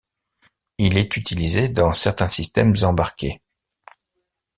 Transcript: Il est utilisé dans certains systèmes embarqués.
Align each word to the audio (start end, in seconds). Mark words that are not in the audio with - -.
Il 0.79 0.97
est 0.97 1.15
utilisé 1.15 1.69
dans 1.69 1.93
certains 1.93 2.27
systèmes 2.27 2.73
embarqués. 2.81 3.39